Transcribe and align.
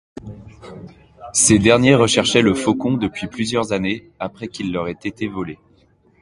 Ces 1.31 1.59
derniers 1.59 1.93
recherchaient 1.93 2.41
le 2.41 2.55
Faucon 2.55 2.93
depuis 2.97 3.27
plusieurs 3.27 3.71
années 3.71 4.09
après 4.19 4.47
qu'il 4.47 4.71
leur 4.73 4.85
a 4.85 4.89
été 4.89 5.27
volé. 5.27 5.59